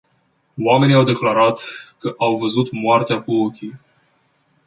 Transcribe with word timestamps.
Oamenii 0.57 0.93
au 0.95 1.03
declarat, 1.03 1.61
că 1.99 2.13
au 2.17 2.37
văzut 2.37 2.71
moartea 2.71 3.21
cu 3.23 3.35
ochii. 3.43 3.79